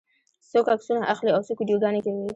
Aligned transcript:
څوک 0.51 0.65
عکسونه 0.73 1.03
اخلي 1.13 1.31
او 1.33 1.41
څوک 1.47 1.57
ویډیوګانې 1.59 1.99
کوي. 2.05 2.21